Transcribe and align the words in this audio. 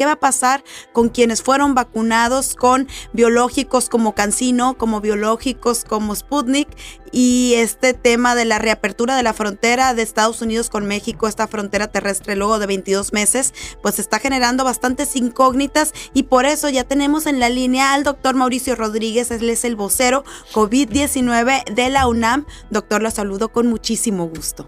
¿Qué 0.00 0.06
va 0.06 0.12
a 0.12 0.16
pasar 0.16 0.62
con 0.94 1.10
quienes 1.10 1.42
fueron 1.42 1.74
vacunados 1.74 2.54
con 2.54 2.88
biológicos 3.12 3.90
como 3.90 4.14
Cancino, 4.14 4.78
como 4.78 5.02
biológicos 5.02 5.84
como 5.84 6.14
Sputnik 6.14 6.68
y 7.12 7.52
este 7.58 7.92
tema 7.92 8.34
de 8.34 8.46
la 8.46 8.58
reapertura 8.58 9.14
de 9.14 9.22
la 9.22 9.34
frontera 9.34 9.92
de 9.92 10.00
Estados 10.00 10.40
Unidos 10.40 10.70
con 10.70 10.86
México, 10.86 11.28
esta 11.28 11.46
frontera 11.48 11.88
terrestre 11.88 12.34
luego 12.34 12.58
de 12.58 12.66
22 12.66 13.12
meses, 13.12 13.52
pues 13.82 13.98
está 13.98 14.18
generando 14.18 14.64
bastantes 14.64 15.16
incógnitas 15.16 15.92
y 16.14 16.22
por 16.22 16.46
eso 16.46 16.70
ya 16.70 16.84
tenemos 16.84 17.26
en 17.26 17.38
la 17.38 17.50
línea 17.50 17.92
al 17.92 18.02
doctor 18.02 18.34
Mauricio 18.34 18.76
Rodríguez, 18.76 19.30
él 19.30 19.50
es 19.50 19.66
el 19.66 19.76
vocero 19.76 20.24
COVID-19 20.54 21.74
de 21.74 21.90
la 21.90 22.06
UNAM. 22.08 22.46
Doctor, 22.70 23.02
lo 23.02 23.10
saludo 23.10 23.50
con 23.50 23.66
muchísimo 23.66 24.28
gusto. 24.28 24.66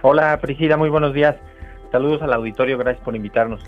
Hola 0.00 0.40
Priscila, 0.40 0.78
muy 0.78 0.88
buenos 0.88 1.12
días. 1.12 1.36
Saludos 1.90 2.22
al 2.22 2.32
auditorio, 2.32 2.78
gracias 2.78 3.04
por 3.04 3.14
invitarnos. 3.14 3.60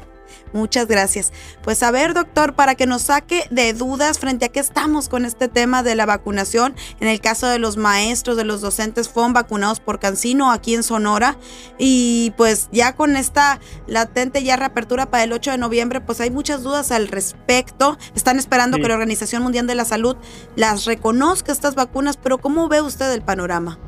Muchas 0.53 0.87
gracias. 0.87 1.33
Pues 1.63 1.83
a 1.83 1.91
ver, 1.91 2.15
doctor, 2.15 2.55
para 2.55 2.75
que 2.75 2.87
nos 2.87 3.03
saque 3.03 3.45
de 3.51 3.73
dudas 3.73 4.19
frente 4.19 4.47
a 4.47 4.49
qué 4.49 4.61
estamos 4.61 5.09
con 5.09 5.25
este 5.25 5.49
tema 5.49 5.83
de 5.83 5.95
la 5.95 6.07
vacunación, 6.07 6.75
en 7.01 7.09
el 7.09 7.21
caso 7.21 7.47
de 7.47 7.59
los 7.59 7.77
maestros, 7.77 8.37
de 8.37 8.45
los 8.45 8.61
docentes, 8.61 9.09
fueron 9.09 9.33
vacunados 9.33 9.81
por 9.81 9.99
Cancino 9.99 10.53
aquí 10.53 10.75
en 10.75 10.83
Sonora 10.83 11.37
y 11.79 12.33
pues 12.37 12.69
ya 12.73 12.95
con 12.95 13.17
esta 13.17 13.61
latente 13.87 14.43
ya 14.43 14.57
reapertura 14.57 15.11
para 15.11 15.25
el 15.25 15.33
8 15.33 15.53
de 15.53 15.59
noviembre, 15.59 16.01
pues 16.01 16.21
hay 16.21 16.31
muchas 16.31 16.63
dudas 16.63 16.91
al 16.91 17.09
respecto. 17.09 17.99
Están 18.15 18.39
esperando 18.39 18.79
que 18.79 18.89
la 18.89 18.95
Organización 18.95 19.43
Mundial 19.43 19.67
de 19.67 19.75
la 19.75 19.85
Salud 19.85 20.17
las 20.57 20.85
reconozca 20.85 21.53
estas 21.53 21.75
vacunas, 21.75 22.17
pero 22.17 22.39
¿cómo 22.39 22.69
ve 22.69 22.81
usted 22.81 23.13
el 23.13 23.23
panorama? 23.23 23.79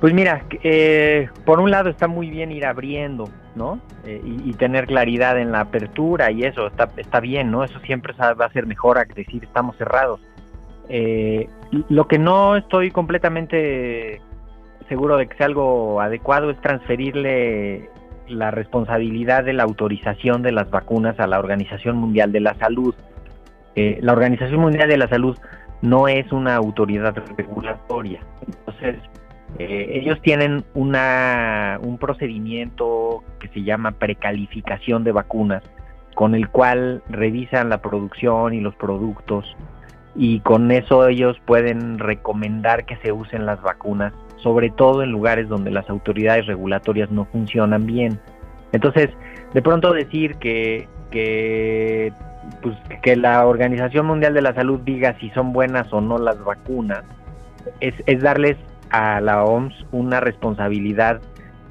Pues 0.00 0.14
mira, 0.14 0.44
eh, 0.62 1.28
por 1.44 1.58
un 1.58 1.72
lado 1.72 1.90
está 1.90 2.06
muy 2.06 2.30
bien 2.30 2.52
ir 2.52 2.64
abriendo, 2.64 3.28
¿no? 3.56 3.80
Eh, 4.04 4.20
y, 4.24 4.52
tener 4.52 4.86
claridad 4.86 5.38
en 5.40 5.50
la 5.50 5.60
apertura 5.60 6.30
y 6.30 6.44
eso 6.44 6.68
está, 6.68 6.88
está 6.96 7.18
bien, 7.18 7.50
¿no? 7.50 7.64
Eso 7.64 7.80
siempre 7.80 8.14
va 8.16 8.44
a 8.44 8.52
ser 8.52 8.66
mejor 8.66 8.98
a 8.98 9.04
decir 9.04 9.42
estamos 9.42 9.76
cerrados. 9.76 10.20
Eh, 10.88 11.48
lo 11.88 12.06
que 12.06 12.18
no 12.18 12.56
estoy 12.56 12.92
completamente 12.92 14.20
seguro 14.88 15.16
de 15.16 15.26
que 15.26 15.36
sea 15.36 15.46
algo 15.46 16.00
adecuado 16.00 16.50
es 16.50 16.60
transferirle 16.60 17.90
la 18.28 18.52
responsabilidad 18.52 19.44
de 19.44 19.52
la 19.52 19.64
autorización 19.64 20.42
de 20.42 20.52
las 20.52 20.70
vacunas 20.70 21.18
a 21.18 21.26
la 21.26 21.40
Organización 21.40 21.96
Mundial 21.96 22.30
de 22.30 22.40
la 22.40 22.54
Salud. 22.54 22.94
la 23.74 24.12
Organización 24.12 24.60
Mundial 24.60 24.88
de 24.88 24.96
la 24.96 25.08
Salud 25.08 25.36
no 25.82 26.08
es 26.08 26.30
una 26.32 26.54
autoridad 26.56 27.14
regulatoria. 27.36 28.20
Entonces, 28.46 28.96
eh, 29.58 29.90
ellos 29.94 30.20
tienen 30.22 30.64
una, 30.74 31.78
un 31.82 31.98
procedimiento 31.98 33.24
que 33.40 33.48
se 33.48 33.62
llama 33.62 33.92
precalificación 33.92 35.04
de 35.04 35.12
vacunas, 35.12 35.62
con 36.14 36.34
el 36.34 36.48
cual 36.48 37.02
revisan 37.08 37.68
la 37.68 37.80
producción 37.80 38.52
y 38.54 38.60
los 38.60 38.74
productos 38.74 39.56
y 40.14 40.40
con 40.40 40.70
eso 40.72 41.06
ellos 41.06 41.36
pueden 41.46 41.98
recomendar 41.98 42.84
que 42.84 42.96
se 42.96 43.12
usen 43.12 43.46
las 43.46 43.62
vacunas, 43.62 44.12
sobre 44.38 44.68
todo 44.70 45.02
en 45.02 45.12
lugares 45.12 45.48
donde 45.48 45.70
las 45.70 45.88
autoridades 45.88 46.46
regulatorias 46.46 47.10
no 47.10 47.24
funcionan 47.26 47.86
bien. 47.86 48.18
Entonces, 48.72 49.10
de 49.54 49.62
pronto 49.62 49.92
decir 49.92 50.34
que, 50.36 50.88
que, 51.10 52.12
pues, 52.62 52.76
que 53.02 53.16
la 53.16 53.46
Organización 53.46 54.06
Mundial 54.06 54.34
de 54.34 54.42
la 54.42 54.54
Salud 54.54 54.80
diga 54.80 55.16
si 55.20 55.30
son 55.30 55.52
buenas 55.52 55.92
o 55.92 56.00
no 56.00 56.18
las 56.18 56.42
vacunas, 56.42 57.04
es, 57.80 57.94
es 58.06 58.20
darles 58.20 58.56
a 58.90 59.20
la 59.20 59.44
OMS 59.44 59.74
una 59.92 60.20
responsabilidad 60.20 61.20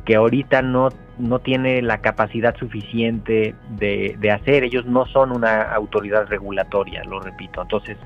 que 0.06 0.16
ahorita 0.16 0.62
no, 0.62 0.90
no 1.20 1.40
tiene 1.40 1.82
la 1.82 1.98
capacidad 1.98 2.56
suficiente 2.56 3.56
de, 3.72 4.32
hacer. 4.32 4.64
Ellos 4.64 4.86
no 4.86 5.06
son 5.06 5.34
una 5.34 5.64
autoridad 5.74 6.28
regulatoria, 6.28 7.04
lo 7.04 7.20
repito. 7.20 7.62
Entonces, 7.62 7.98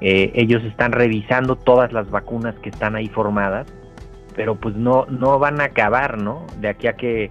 eh, 0.00 0.32
ellos 0.34 0.64
están 0.64 0.92
revisando 0.92 1.56
todas 1.56 1.92
las 1.92 2.10
vacunas 2.10 2.54
que 2.60 2.70
están 2.70 2.96
ahí 2.96 3.08
formadas, 3.08 3.66
pero 4.34 4.54
pues 4.54 4.74
no, 4.74 5.04
no 5.10 5.38
van 5.38 5.60
a 5.60 5.64
acabar, 5.64 6.16
¿no? 6.16 6.46
De 6.60 6.68
aquí 6.68 6.86
a 6.86 6.94
que, 6.94 7.30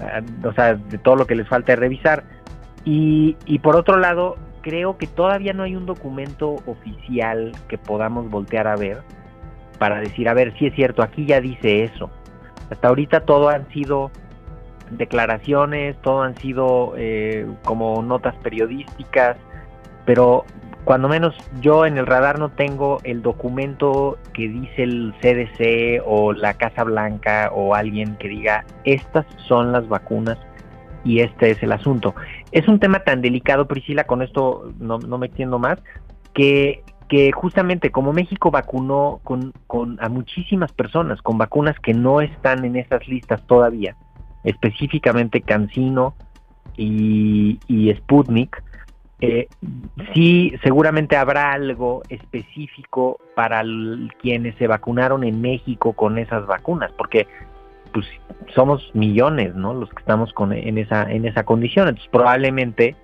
ah, 0.00 0.22
o 0.44 0.52
sea, 0.52 0.74
de 0.74 0.98
todo 0.98 1.14
lo 1.14 1.26
que 1.28 1.36
les 1.36 1.46
falta 1.46 1.76
revisar. 1.76 2.24
Y, 2.84 3.36
y 3.46 3.60
por 3.60 3.76
otro 3.76 3.96
lado, 3.96 4.38
creo 4.62 4.98
que 4.98 5.06
todavía 5.06 5.52
no 5.52 5.62
hay 5.62 5.76
un 5.76 5.86
documento 5.86 6.56
oficial 6.66 7.52
que 7.68 7.78
podamos 7.78 8.28
voltear 8.28 8.66
a 8.66 8.74
ver 8.74 9.02
para 9.82 9.98
decir, 9.98 10.28
a 10.28 10.32
ver, 10.32 10.56
si 10.60 10.66
es 10.66 10.74
cierto, 10.76 11.02
aquí 11.02 11.26
ya 11.26 11.40
dice 11.40 11.82
eso. 11.82 12.08
Hasta 12.70 12.86
ahorita 12.86 13.22
todo 13.22 13.48
han 13.48 13.68
sido 13.70 14.12
declaraciones, 14.92 16.00
todo 16.02 16.22
han 16.22 16.36
sido 16.36 16.94
eh, 16.96 17.48
como 17.64 18.00
notas 18.00 18.36
periodísticas, 18.44 19.36
pero 20.04 20.44
cuando 20.84 21.08
menos 21.08 21.34
yo 21.60 21.84
en 21.84 21.98
el 21.98 22.06
radar 22.06 22.38
no 22.38 22.50
tengo 22.50 22.98
el 23.02 23.22
documento 23.22 24.18
que 24.32 24.48
dice 24.48 24.84
el 24.84 25.14
CDC 25.20 26.00
o 26.06 26.32
la 26.32 26.54
Casa 26.54 26.84
Blanca 26.84 27.50
o 27.52 27.74
alguien 27.74 28.14
que 28.18 28.28
diga, 28.28 28.64
estas 28.84 29.26
son 29.48 29.72
las 29.72 29.88
vacunas 29.88 30.38
y 31.02 31.22
este 31.22 31.50
es 31.50 31.62
el 31.64 31.72
asunto. 31.72 32.14
Es 32.52 32.68
un 32.68 32.78
tema 32.78 33.00
tan 33.00 33.20
delicado, 33.20 33.66
Priscila, 33.66 34.04
con 34.04 34.22
esto 34.22 34.72
no, 34.78 34.98
no 34.98 35.18
me 35.18 35.26
extiendo 35.26 35.58
más, 35.58 35.80
que 36.34 36.84
que 37.12 37.30
justamente 37.30 37.90
como 37.90 38.14
México 38.14 38.50
vacunó 38.50 39.20
con, 39.22 39.52
a 40.00 40.08
muchísimas 40.08 40.72
personas 40.72 41.20
con 41.20 41.36
vacunas 41.36 41.78
que 41.78 41.92
no 41.92 42.22
están 42.22 42.64
en 42.64 42.74
esas 42.74 43.06
listas 43.06 43.46
todavía, 43.46 43.96
específicamente 44.44 45.42
Cancino 45.42 46.14
y, 46.74 47.58
Sputnik, 47.98 48.62
eh, 49.20 49.46
sí 50.14 50.54
seguramente 50.62 51.18
habrá 51.18 51.52
algo 51.52 52.00
específico 52.08 53.18
para 53.36 53.62
quienes 54.22 54.54
se 54.56 54.66
vacunaron 54.66 55.22
en 55.22 55.42
México 55.42 55.92
con 55.92 56.16
esas 56.16 56.46
vacunas, 56.46 56.92
porque 56.96 57.28
pues 57.92 58.06
somos 58.54 58.90
millones, 58.94 59.54
¿no? 59.54 59.74
Los 59.74 59.90
que 59.90 60.00
estamos 60.00 60.32
con, 60.32 60.54
en 60.54 60.78
esa 60.78 61.02
en 61.12 61.26
esa 61.26 61.44
condición, 61.44 61.88
entonces 61.88 62.10
probablemente 62.10 62.96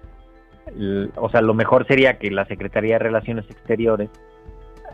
o 1.16 1.30
sea, 1.30 1.40
lo 1.40 1.54
mejor 1.54 1.86
sería 1.86 2.18
que 2.18 2.30
la 2.30 2.44
Secretaría 2.46 2.94
de 2.94 2.98
Relaciones 3.00 3.44
Exteriores 3.50 4.10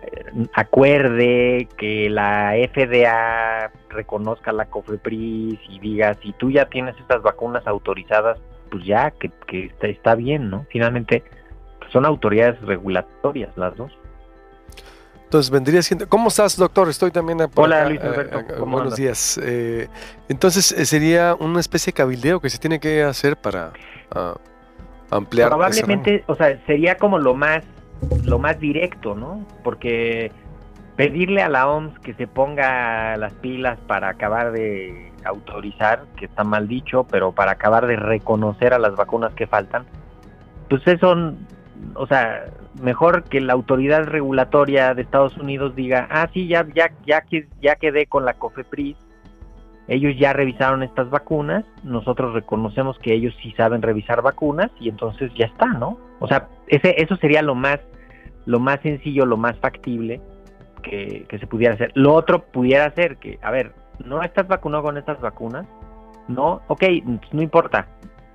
eh, 0.03 0.47
acuerde 0.53 1.69
que 1.77 2.11
la 2.11 2.53
FDA 2.73 3.71
reconozca 3.89 4.53
la 4.53 4.67
COFEPRIS 4.67 5.59
y 5.69 5.79
diga, 5.81 6.15
si 6.23 6.33
tú 6.33 6.51
ya 6.51 6.67
tienes 6.67 6.97
estas 6.99 7.23
vacunas 7.23 7.67
autorizadas, 7.67 8.39
pues 8.71 8.85
ya, 8.85 9.13
que, 9.13 9.31
está, 9.81 10.15
bien, 10.15 10.51
¿no? 10.51 10.67
Finalmente, 10.71 11.23
pues 11.79 11.93
son 11.93 12.05
autoridades 12.05 12.61
regulatorias 12.63 13.57
las 13.57 13.77
dos. 13.77 13.93
Entonces 15.25 15.51
vendría 15.51 15.83
siendo. 15.83 16.09
¿Cómo 16.09 16.29
estás, 16.29 16.57
doctor? 16.57 16.89
Estoy 16.89 17.11
también. 17.11 17.39
Hola, 17.55 17.89
Luis 17.89 18.01
Alberto. 18.01 18.39
Eh, 18.41 18.61
buenos 18.61 18.95
días. 18.95 19.41
Eh, 19.43 19.89
entonces, 20.29 20.67
sería 20.89 21.35
una 21.35 21.61
especie 21.61 21.93
de 21.93 21.97
cabildeo 21.97 22.41
que 22.41 22.51
se 22.51 22.59
tiene 22.59 22.79
que 22.79 23.03
hacer 23.03 23.37
para 23.37 23.73
ah, 24.13 24.35
ampliar. 25.17 25.49
Probablemente, 25.49 26.25
o 26.27 26.35
sea, 26.35 26.59
sería 26.67 26.97
como 26.97 27.19
lo 27.19 27.35
más, 27.35 27.65
lo 28.25 28.39
más 28.39 28.59
directo, 28.59 29.15
¿no? 29.15 29.47
Porque 29.63 30.31
pedirle 30.97 31.43
a 31.43 31.49
la 31.49 31.69
OMS 31.69 31.99
que 32.01 32.15
se 32.15 32.27
ponga 32.27 33.17
las 33.17 33.33
pilas 33.35 33.79
para 33.87 34.09
acabar 34.11 34.53
de 34.53 35.13
autorizar, 35.25 36.05
que 36.17 36.27
está 36.27 36.45
mal 36.45 36.69
dicho, 36.69 37.05
pero 37.11 37.33
para 37.33 37.53
acabar 37.53 37.87
de 37.87 37.97
reconocer 37.97 38.75
a 38.75 38.79
las 38.79 38.95
vacunas 38.95 39.33
que 39.35 39.47
faltan, 39.47 39.87
pues 40.69 40.87
eso, 40.87 41.35
o 41.95 42.07
sea, 42.07 42.47
mejor 42.81 43.25
que 43.25 43.41
la 43.41 43.53
autoridad 43.53 44.05
regulatoria 44.05 44.95
de 44.95 45.03
Estados 45.03 45.37
Unidos 45.37 45.75
diga, 45.75 46.07
ah, 46.11 46.29
sí, 46.33 46.47
ya, 46.47 46.67
ya, 46.75 46.93
ya, 47.07 47.25
ya 47.61 47.77
quedé 47.77 48.07
con 48.07 48.25
la 48.25 48.35
COFEPRIS, 48.35 48.97
ellos 49.87 50.15
ya 50.19 50.33
revisaron 50.33 50.83
estas 50.83 51.11
vacunas, 51.11 51.65
nosotros 51.83 52.33
reconocemos 52.33 52.99
que 52.99 53.13
ellos 53.13 53.35
sí 53.43 53.53
saben 53.57 53.83
revisar 53.83 54.23
vacunas 54.23 54.71
y 54.81 54.89
entonces 54.89 55.31
ya 55.39 55.47
está, 55.47 55.67
¿no? 55.67 55.99
O 56.21 56.29
sea, 56.29 56.49
ese, 56.69 56.95
eso 57.03 57.17
sería 57.17 57.43
lo 57.43 57.55
más, 57.55 57.81
lo 58.47 58.61
más 58.61 58.81
sencillo, 58.81 59.27
lo 59.27 59.37
más 59.37 59.59
factible 59.59 60.23
que, 60.83 61.27
se 61.39 61.47
pudiera 61.47 61.75
hacer. 61.75 61.91
Lo 61.95 62.15
otro 62.15 62.45
pudiera 62.47 62.91
ser 62.95 63.17
que, 63.19 63.39
a 63.43 63.51
ver, 63.51 63.75
no 64.05 64.23
estás 64.23 64.49
vacunado 64.49 64.85
con 64.85 64.97
estas 64.97 65.21
vacunas, 65.21 65.67
no, 66.29 66.63
ok, 66.69 66.83
no 67.33 67.43
importa, 67.43 67.87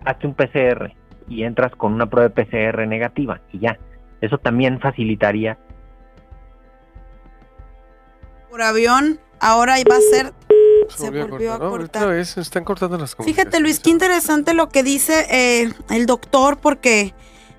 hazte 0.06 0.27
un 0.27 0.35
PCR 0.35 0.94
y 1.27 1.44
entras 1.44 1.71
con 1.75 1.94
una 1.94 2.07
prueba 2.07 2.29
de 2.29 2.45
PCR 2.45 2.88
negativa 2.88 3.41
y 3.51 3.59
ya. 3.59 3.77
Eso 4.21 4.38
también 4.38 4.79
facilitaría. 4.79 5.57
Por 8.50 8.62
avión, 8.62 9.19
ahora 9.39 9.75
va 9.89 9.95
a 9.95 10.01
ser 10.01 10.33
se, 10.95 11.09
volvió, 11.09 11.53
a 11.53 11.59
cortar. 11.59 12.13
están 12.13 12.63
cortando 12.63 12.97
las 12.97 13.15
Fíjate, 13.15 13.59
Luis, 13.59 13.80
qué 13.80 13.89
interesante 13.89 14.53
lo 14.53 14.69
que 14.69 14.83
dice 14.83 15.25
eh, 15.30 15.74
el 15.89 16.06
doctor, 16.06 16.57
porque, 16.59 17.13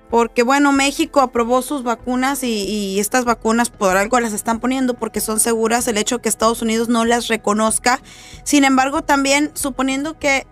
porque, 0.09 0.43
bueno, 0.43 0.71
México 0.71 1.21
aprobó 1.21 1.61
sus 1.61 1.83
vacunas 1.83 2.43
y, 2.43 2.99
estas 2.99 3.25
vacunas 3.25 3.69
por 3.69 3.97
algo 3.97 4.19
las 4.19 4.33
están 4.33 4.59
poniendo 4.59 4.93
porque 4.93 5.19
son 5.19 5.39
seguras. 5.39 5.87
El 5.87 5.97
hecho 5.97 6.21
que 6.21 6.29
Estados 6.29 6.61
Unidos 6.61 6.89
no 6.89 7.05
las 7.05 7.27
reconozca. 7.27 8.01
Sin 8.43 8.63
embargo, 8.63 9.01
también 9.01 9.51
suponiendo 9.53 10.17
que, 10.19 10.45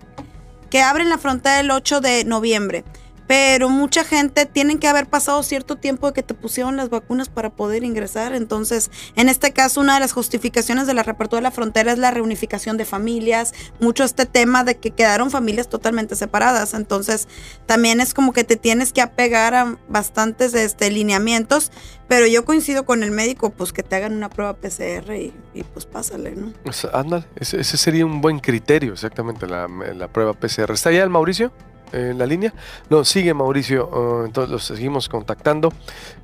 que 0.69 0.81
abren 0.81 1.09
la 1.09 1.17
frontera 1.17 1.59
el 1.59 1.71
8 1.71 2.01
de 2.01 2.23
noviembre 2.25 2.83
pero 3.29 3.69
mucha 3.69 4.03
gente 4.03 4.47
tiene 4.47 4.79
que 4.79 4.87
haber 4.87 5.05
pasado 5.05 5.43
cierto 5.43 5.75
tiempo 5.75 6.07
de 6.07 6.13
que 6.13 6.23
te 6.23 6.33
pusieron 6.33 6.77
las 6.77 6.89
vacunas 6.89 7.29
para 7.29 7.51
poder 7.51 7.83
ingresar. 7.83 8.33
Entonces, 8.33 8.89
en 9.15 9.29
este 9.29 9.53
caso, 9.53 9.81
una 9.81 9.93
de 9.93 9.99
las 9.99 10.13
justificaciones 10.13 10.87
de 10.87 10.95
la 10.95 11.03
reapertura 11.03 11.37
de 11.37 11.43
la 11.43 11.51
frontera 11.51 11.91
es 11.91 11.99
la 11.99 12.09
reunificación 12.09 12.75
de 12.77 12.85
familias, 12.85 13.53
mucho 13.79 14.03
este 14.03 14.25
tema 14.25 14.63
de 14.63 14.77
que 14.77 14.89
quedaron 14.89 15.29
familias 15.29 15.69
totalmente 15.69 16.15
separadas. 16.15 16.73
Entonces, 16.73 17.27
también 17.67 18.01
es 18.01 18.15
como 18.15 18.33
que 18.33 18.43
te 18.43 18.55
tienes 18.55 18.93
que 18.93 19.01
apegar 19.03 19.53
a 19.53 19.77
bastantes 19.89 20.55
este, 20.55 20.89
lineamientos, 20.89 21.71
pero 22.07 22.25
yo 22.25 22.45
coincido 22.45 22.83
con 22.83 23.03
el 23.03 23.11
médico, 23.11 23.51
pues 23.51 23.73
que 23.73 23.83
te 23.83 23.95
hagan 23.95 24.13
una 24.13 24.31
prueba 24.31 24.55
PCR 24.55 25.13
y, 25.13 25.63
pues 25.71 25.85
pásale, 25.85 26.31
¿no? 26.31 26.51
Ándale, 26.93 27.25
ese, 27.35 27.63
sería 27.63 28.07
un 28.07 28.21
buen 28.21 28.39
criterio, 28.39 28.93
exactamente, 28.93 29.45
la, 29.45 29.67
la 29.67 30.07
prueba 30.07 30.33
PCR. 30.33 30.71
¿Está 30.71 30.91
ya 30.91 31.03
el 31.03 31.11
Mauricio? 31.11 31.53
En 31.91 32.17
la 32.17 32.25
línea. 32.25 32.53
No, 32.89 33.03
sigue 33.03 33.33
Mauricio, 33.33 33.87
uh, 33.87 34.25
entonces 34.25 34.51
los 34.51 34.63
seguimos 34.63 35.09
contactando. 35.09 35.73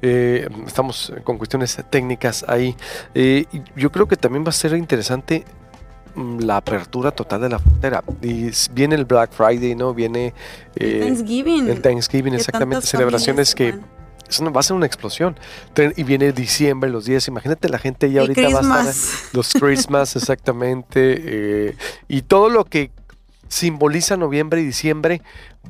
Eh, 0.02 0.48
estamos 0.66 1.14
con 1.24 1.38
cuestiones 1.38 1.78
técnicas 1.90 2.46
ahí. 2.48 2.76
Eh, 3.14 3.46
yo 3.76 3.92
creo 3.92 4.08
que 4.08 4.16
también 4.16 4.44
va 4.44 4.50
a 4.50 4.54
ser 4.54 4.76
interesante 4.76 5.46
mm, 6.16 6.40
la 6.40 6.58
apertura 6.58 7.12
total 7.12 7.42
de 7.42 7.50
la 7.50 7.60
frontera. 7.60 8.04
Y 8.22 8.50
viene 8.72 8.96
el 8.96 9.06
Black 9.06 9.32
Friday, 9.32 9.76
¿no? 9.76 9.94
Viene 9.94 10.34
eh, 10.76 11.02
Thanksgiving. 11.04 11.70
el 11.70 11.82
Thanksgiving, 11.82 12.34
exactamente, 12.34 12.86
celebraciones 12.86 13.56
que 13.56 13.76
eso 14.28 14.52
va 14.52 14.60
a 14.60 14.64
ser 14.64 14.76
una 14.76 14.88
explosión. 14.88 15.38
Y 15.96 16.04
viene 16.04 16.32
diciembre, 16.32 16.90
los 16.90 17.06
días, 17.06 17.28
imagínate 17.28 17.70
la 17.70 17.78
gente 17.78 18.12
ya 18.12 18.22
ahorita 18.22 18.50
va 18.50 18.80
a 18.80 18.90
estar 18.90 18.96
los 19.34 19.54
Christmas, 19.54 20.16
exactamente, 20.16 21.76
y 22.08 22.22
todo 22.24 22.50
lo 22.50 22.66
que 22.66 22.90
simboliza 23.48 24.18
noviembre 24.18 24.62
y 24.62 24.66
diciembre. 24.66 25.22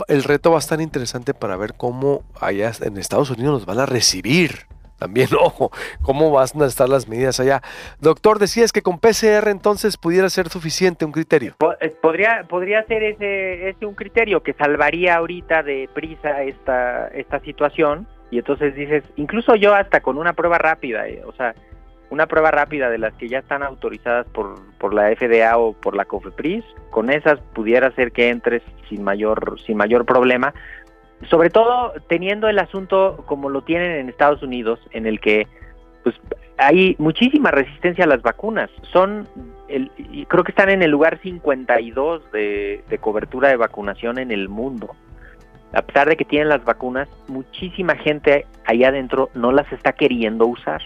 El 0.08 0.24
reto 0.24 0.52
va 0.52 0.58
a 0.58 0.60
estar 0.60 0.82
interesante 0.82 1.34
para 1.34 1.58
ver 1.58 1.74
cómo 1.76 2.24
allá 2.40 2.72
en 2.82 2.98
Estados 2.98 3.30
Unidos 3.30 3.54
nos 3.54 3.66
van 3.66 3.80
a 3.80 3.86
recibir. 3.86 4.68
También, 4.98 5.28
ojo, 5.40 5.72
cómo 6.02 6.32
van 6.32 6.48
a 6.62 6.66
estar 6.66 6.90
las 6.90 7.08
medidas 7.08 7.40
allá. 7.40 7.62
Doctor, 8.00 8.40
decías 8.40 8.72
que 8.72 8.82
con 8.82 9.00
PCR 9.00 9.50
entonces 9.50 9.98
pudiera 9.98 10.30
ser 10.30 10.50
suficiente 10.50 11.06
un 11.06 11.12
criterio. 11.12 11.56
Eh, 11.82 11.90
podría, 12.02 12.46
podría 12.48 12.84
ser 12.86 13.04
ese, 13.04 13.70
ese 13.70 13.86
un 13.86 13.96
criterio 13.96 14.42
que 14.42 14.54
salvaría 14.54 15.16
ahorita 15.16 15.64
de 15.64 15.90
prisa 15.94 16.44
esta, 16.44 17.08
esta 17.10 17.40
situación. 17.42 18.08
Y 18.32 18.40
entonces 18.40 18.76
dices, 18.76 19.04
incluso 19.18 19.56
yo 19.56 19.76
hasta 19.76 20.02
con 20.02 20.18
una 20.18 20.34
prueba 20.34 20.58
rápida, 20.58 21.08
eh, 21.08 21.22
o 21.26 21.32
sea, 21.34 21.54
una 22.10 22.28
prueba 22.28 22.52
rápida 22.52 22.90
de 22.90 22.98
las 22.98 23.14
que 23.16 23.28
ya 23.28 23.40
están 23.40 23.64
autorizadas 23.64 24.28
por, 24.28 24.60
por 24.78 24.94
la 24.94 25.16
FDA 25.16 25.58
o 25.58 25.74
por 25.74 25.96
la 25.96 26.06
COFEPRIS, 26.06 26.64
con 26.92 27.10
esas 27.10 27.40
pudiera 27.54 27.92
ser 27.92 28.12
que 28.12 28.30
entres 28.30 28.62
sin 28.90 29.04
mayor, 29.04 29.60
sin 29.66 29.78
mayor 29.78 30.06
problema, 30.06 30.54
sobre 31.30 31.50
todo 31.50 31.94
teniendo 32.08 32.48
el 32.48 32.60
asunto 32.60 33.24
como 33.26 33.50
lo 33.50 33.64
tienen 33.64 33.92
en 33.92 34.10
Estados 34.10 34.44
Unidos, 34.44 34.80
en 34.92 35.06
el 35.06 35.20
que 35.20 35.48
pues 36.04 36.16
hay 36.58 36.96
muchísima 37.00 37.52
resistencia 37.52 38.06
a 38.06 38.08
las 38.08 38.22
vacunas. 38.22 38.70
Son, 38.94 39.28
el, 39.68 39.92
creo 40.28 40.44
que 40.44 40.52
están 40.52 40.70
en 40.70 40.84
el 40.84 40.92
lugar 40.92 41.20
52 41.22 42.32
de, 42.32 42.84
de 42.88 42.98
cobertura 43.00 43.50
de 43.50 43.58
vacunación 43.58 44.20
en 44.20 44.32
el 44.32 44.48
mundo. 44.48 44.96
A 45.74 45.82
pesar 45.82 46.08
de 46.08 46.16
que 46.16 46.24
tienen 46.24 46.50
las 46.50 46.64
vacunas, 46.64 47.10
muchísima 47.28 47.96
gente 47.96 48.46
allá 48.66 48.90
adentro 48.90 49.30
no 49.34 49.52
las 49.52 49.70
está 49.74 49.94
queriendo 49.94 50.46
usar. 50.46 50.82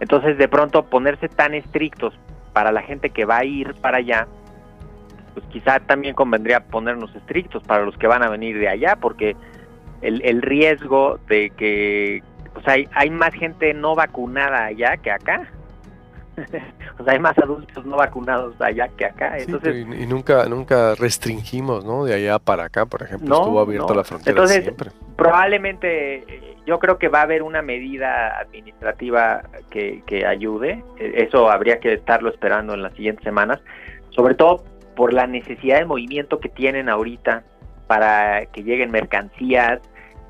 Entonces, 0.00 0.38
de 0.38 0.48
pronto, 0.48 0.84
ponerse 0.86 1.28
tan 1.28 1.54
estrictos 1.54 2.18
para 2.52 2.72
la 2.72 2.82
gente 2.82 3.10
que 3.10 3.24
va 3.24 3.38
a 3.38 3.44
ir 3.44 3.74
para 3.74 3.98
allá, 3.98 4.26
pues 5.34 5.46
quizá 5.46 5.78
también 5.80 6.14
convendría 6.14 6.60
ponernos 6.60 7.14
estrictos 7.14 7.62
para 7.62 7.84
los 7.84 7.96
que 7.96 8.06
van 8.06 8.22
a 8.22 8.28
venir 8.28 8.58
de 8.58 8.68
allá, 8.68 8.96
porque 8.96 9.36
el, 10.02 10.22
el 10.24 10.42
riesgo 10.42 11.18
de 11.28 11.50
que, 11.50 12.22
pues 12.54 12.66
hay, 12.66 12.88
hay 12.92 13.10
más 13.10 13.34
gente 13.34 13.72
no 13.74 13.94
vacunada 13.94 14.64
allá 14.64 14.96
que 14.96 15.10
acá. 15.10 15.48
o 16.98 17.04
sea, 17.04 17.12
hay 17.12 17.18
más 17.18 17.36
adultos 17.38 17.84
no 17.84 17.96
vacunados 17.96 18.58
allá 18.60 18.88
que 18.88 19.04
acá. 19.04 19.36
Entonces, 19.38 19.76
y, 19.76 20.06
nunca 20.06 20.46
nunca 20.46 20.94
restringimos, 20.94 21.84
¿no? 21.84 22.04
De 22.04 22.14
allá 22.14 22.38
para 22.38 22.64
acá, 22.64 22.86
por 22.86 23.02
ejemplo, 23.02 23.36
estuvo 23.36 23.60
abierta 23.60 23.94
la 23.94 24.04
frontera 24.04 24.30
Entonces, 24.30 24.62
siempre. 24.62 24.90
Probablemente, 25.20 26.14
eh, 26.16 26.56
yo 26.64 26.78
creo 26.78 26.96
que 26.96 27.08
va 27.08 27.18
a 27.18 27.24
haber 27.24 27.42
una 27.42 27.60
medida 27.60 28.38
administrativa 28.38 29.42
que, 29.68 30.24
ayude. 30.26 30.82
E, 30.98 31.24
eso 31.24 31.50
habría 31.50 31.78
que 31.78 31.92
estarlo 31.92 32.30
esperando 32.30 32.72
en 32.72 32.80
las 32.80 32.94
siguientes 32.94 33.22
semanas, 33.22 33.60
sobre 34.08 34.34
todo 34.34 34.64
por 34.96 35.12
la 35.12 35.26
necesidad 35.26 35.78
de 35.78 35.84
movimiento 35.84 36.40
que 36.40 36.48
tienen 36.48 36.88
ahorita 36.88 37.42
para 37.86 38.46
que 38.46 38.62
lleguen 38.62 38.90
mercancías 38.92 39.80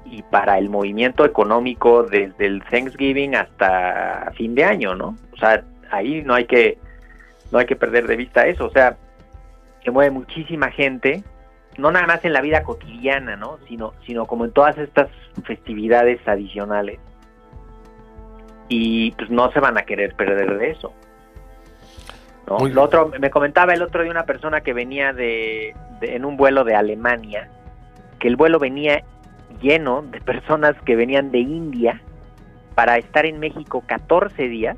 y 0.06 0.25
para 0.25 0.58
el 0.58 0.69
movimiento 0.69 1.25
económico 1.25 2.02
desde 2.02 2.46
el 2.46 2.60
Thanksgiving 2.64 3.37
hasta 3.37 4.32
fin 4.34 4.56
de 4.56 4.64
año, 4.64 4.96
¿no? 4.96 5.14
O 5.32 5.37
sea, 5.37 5.62
ahí 5.92 6.20
no 6.22 6.34
hay 6.34 6.46
que 6.46 6.78
no 7.52 7.60
hay 7.60 7.66
que 7.66 7.76
perder 7.76 8.08
de 8.08 8.16
vista 8.16 8.44
eso, 8.48 8.66
o 8.66 8.70
sea, 8.70 8.96
se 9.84 9.92
mueve 9.92 10.10
muchísima 10.10 10.69
gente, 10.72 11.22
no 11.78 11.90
nada 11.90 12.06
más 12.06 12.25
en 12.25 12.32
la 12.32 12.40
vida 12.40 12.62
cotidiana, 12.62 13.37
¿no? 13.37 13.58
Sino 13.69 13.94
sino 14.06 14.26
como 14.26 14.44
en 14.44 14.52
todas 14.52 14.76
estas 14.78 15.08
festividades 15.44 16.20
adicionales. 16.26 16.99
Y 18.69 19.12
pues 19.12 19.31
no 19.31 19.50
se 19.52 19.61
van 19.61 19.78
a 19.78 19.82
querer 19.82 20.14
perder 20.14 20.58
de 20.58 20.70
eso. 20.70 20.93
¿no? 22.46 22.67
Lo 22.69 22.82
otro, 22.82 23.12
me 23.19 23.31
comentaba 23.31 23.72
el 23.75 23.82
otro 23.82 24.02
de 24.02 24.11
una 24.11 24.25
persona 24.25 24.61
que 24.61 24.72
venía 24.72 25.12
de, 25.12 25.75
de, 26.00 26.17
en 26.17 26.25
un 26.25 26.37
vuelo 26.37 26.64
de 26.64 26.75
Alemania, 26.75 27.49
que 28.19 28.28
el 28.28 28.37
vuelo 28.37 28.58
venía 28.58 29.02
lleno 29.61 30.02
de 30.02 30.20
personas 30.20 30.75
que 30.84 30.96
venían 30.96 31.31
de 31.31 31.38
India 31.38 32.00
para 32.75 32.96
estar 32.96 33.26
en 33.26 33.38
México 33.40 33.82
14 33.87 34.49
días 34.49 34.76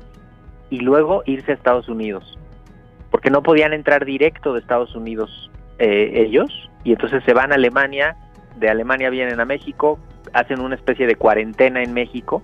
y 0.69 0.79
luego 0.79 1.23
irse 1.25 1.51
a 1.51 1.55
Estados 1.55 1.87
Unidos, 1.87 2.37
porque 3.11 3.29
no 3.29 3.43
podían 3.43 3.73
entrar 3.73 4.05
directo 4.05 4.53
de 4.53 4.59
Estados 4.59 4.95
Unidos 4.95 5.51
eh, 5.79 6.11
ellos, 6.15 6.69
y 6.83 6.91
entonces 6.91 7.23
se 7.25 7.33
van 7.33 7.51
a 7.51 7.55
Alemania, 7.55 8.15
de 8.57 8.69
Alemania 8.69 9.09
vienen 9.09 9.39
a 9.39 9.45
México, 9.45 9.99
hacen 10.33 10.59
una 10.59 10.75
especie 10.75 11.07
de 11.07 11.15
cuarentena 11.15 11.81
en 11.81 11.93
México, 11.93 12.43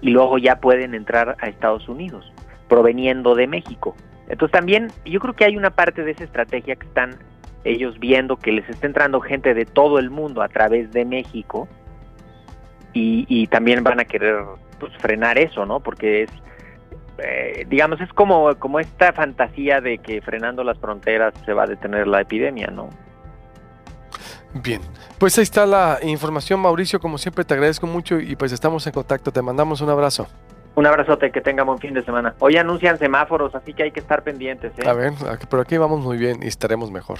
y 0.00 0.10
luego 0.10 0.38
ya 0.38 0.60
pueden 0.60 0.94
entrar 0.94 1.36
a 1.40 1.48
Estados 1.48 1.88
Unidos, 1.88 2.32
proveniendo 2.68 3.34
de 3.34 3.46
México. 3.46 3.94
Entonces 4.28 4.52
también 4.52 4.88
yo 5.04 5.20
creo 5.20 5.34
que 5.34 5.44
hay 5.44 5.56
una 5.56 5.70
parte 5.70 6.04
de 6.04 6.12
esa 6.12 6.24
estrategia 6.24 6.76
que 6.76 6.86
están 6.86 7.16
ellos 7.64 7.98
viendo 7.98 8.36
que 8.36 8.52
les 8.52 8.68
está 8.70 8.86
entrando 8.86 9.20
gente 9.20 9.52
de 9.52 9.66
todo 9.66 9.98
el 9.98 10.08
mundo 10.08 10.40
a 10.40 10.48
través 10.48 10.92
de 10.92 11.04
México 11.04 11.68
y, 12.92 13.46
también 13.48 13.84
van 13.84 14.00
a 14.00 14.04
querer 14.04 14.36
pues, 14.78 14.92
frenar 14.98 15.38
eso, 15.38 15.64
¿no? 15.64 15.80
Porque 15.80 16.24
es 16.24 16.30
eh, 17.18 17.66
digamos, 17.68 18.00
es 18.00 18.12
como, 18.12 18.54
como 18.56 18.80
esta 18.80 19.12
fantasía 19.12 19.80
de 19.80 19.98
que 19.98 20.22
frenando 20.22 20.64
las 20.64 20.78
fronteras 20.78 21.34
se 21.44 21.52
va 21.52 21.64
a 21.64 21.66
detener 21.66 22.06
la 22.06 22.22
epidemia, 22.22 22.68
¿no? 22.68 22.88
Bien, 24.52 24.80
pues 25.18 25.38
ahí 25.38 25.42
está 25.44 25.64
la 25.64 25.98
información, 26.02 26.60
Mauricio. 26.60 27.00
Como 27.00 27.18
siempre, 27.18 27.44
te 27.44 27.54
agradezco 27.54 27.86
mucho 27.86 28.18
y 28.18 28.34
pues 28.36 28.52
estamos 28.52 28.86
en 28.86 28.92
contacto. 28.92 29.30
Te 29.30 29.42
mandamos 29.42 29.80
un 29.80 29.90
abrazo. 29.90 30.26
Un 30.74 30.86
abrazote, 30.86 31.30
que 31.30 31.40
tenga 31.40 31.62
buen 31.62 31.78
fin 31.78 31.94
de 31.94 32.04
semana. 32.04 32.34
Hoy 32.38 32.56
anuncian 32.56 32.98
semáforos, 32.98 33.54
así 33.54 33.74
que 33.74 33.84
hay 33.84 33.90
que 33.92 34.00
estar 34.00 34.22
pendientes. 34.22 34.72
¿eh? 34.78 34.88
A 34.88 34.92
ver, 34.92 35.12
por 35.48 35.60
aquí 35.60 35.76
vamos 35.76 36.00
muy 36.00 36.16
bien 36.16 36.42
y 36.42 36.46
estaremos 36.46 36.90
mejor. 36.90 37.18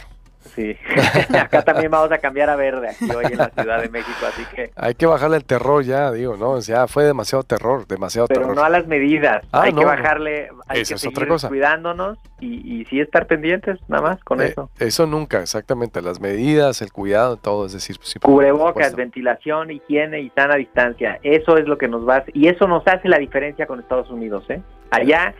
Sí, 0.54 0.74
acá 1.38 1.62
también 1.62 1.90
vamos 1.90 2.10
a 2.12 2.18
cambiar 2.18 2.48
a 2.48 2.56
verde 2.56 2.88
aquí 2.88 3.10
hoy 3.10 3.26
en 3.26 3.36
la 3.38 3.50
Ciudad 3.50 3.82
de 3.82 3.88
México, 3.90 4.18
así 4.26 4.42
que... 4.54 4.70
Hay 4.74 4.94
que 4.94 5.04
bajarle 5.06 5.36
el 5.36 5.44
terror 5.44 5.84
ya, 5.84 6.10
digo, 6.12 6.36
¿no? 6.36 6.52
O 6.52 6.60
sea, 6.62 6.88
fue 6.88 7.04
demasiado 7.04 7.42
terror, 7.44 7.86
demasiado 7.86 8.26
Pero 8.26 8.40
terror. 8.40 8.56
no 8.56 8.64
a 8.64 8.70
las 8.70 8.86
medidas, 8.86 9.44
Ah, 9.52 9.62
hay 9.64 9.72
no, 9.72 9.80
que 9.80 9.84
bajarle, 9.86 10.48
hay 10.66 10.82
que 10.82 10.94
es 10.94 11.06
otra 11.06 11.26
cosa. 11.28 11.48
cuidándonos 11.48 12.18
y, 12.40 12.80
y 12.80 12.84
sí 12.86 13.00
estar 13.00 13.26
pendientes, 13.26 13.78
nada 13.88 14.02
más 14.02 14.24
con 14.24 14.40
Eh, 14.40 14.46
eso. 14.46 14.70
Eso 14.78 15.06
nunca, 15.06 15.40
exactamente. 15.42 16.00
Las 16.00 16.20
medidas, 16.20 16.80
el 16.80 16.90
cuidado, 16.92 17.36
todo, 17.36 17.66
es 17.66 17.72
decir, 17.74 17.96
sí, 18.02 18.18
por 18.18 18.30
Cubrebocas, 18.30 18.94
ventilación, 18.96 19.70
higiene 19.70 20.20
y 20.22 20.30
sana 20.30 20.56
distancia. 20.56 21.18
Eso 21.22 21.58
es 21.58 21.66
lo 21.68 21.76
que 21.76 21.86
nos 21.88 22.08
va 22.08 22.16
a... 22.16 22.24
Y 22.32 22.48
eso 22.48 22.66
nos 22.66 22.86
hace 22.86 23.08
la 23.08 23.18
diferencia 23.18 23.66
con 23.66 23.78
Estados 23.78 24.08
Unidos, 24.10 24.44
¿eh? 24.48 24.62
Allá 24.90 25.34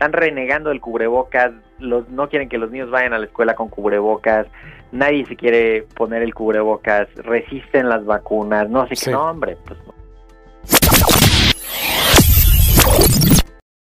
están 0.00 0.14
renegando 0.14 0.70
el 0.70 0.80
cubrebocas, 0.80 1.52
los, 1.78 2.08
no 2.08 2.30
quieren 2.30 2.48
que 2.48 2.56
los 2.56 2.70
niños 2.70 2.90
vayan 2.90 3.12
a 3.12 3.18
la 3.18 3.26
escuela 3.26 3.54
con 3.54 3.68
cubrebocas, 3.68 4.46
nadie 4.92 5.26
se 5.26 5.36
quiere 5.36 5.82
poner 5.94 6.22
el 6.22 6.32
cubrebocas, 6.32 7.06
resisten 7.16 7.86
las 7.90 8.06
vacunas, 8.06 8.70
no 8.70 8.86
sé 8.88 8.96
Sí. 8.96 9.04
qué, 9.06 9.10
no, 9.12 9.28
hombre, 9.30 9.58
pues 9.66 9.78